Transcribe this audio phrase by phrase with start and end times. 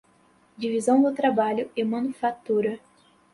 [0.57, 2.79] Divisão do trabalho e manufactura